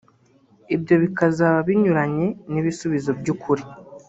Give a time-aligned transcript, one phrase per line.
[0.77, 3.63] bityo bikazaba binyuranye n’ibisubizo by’ukuri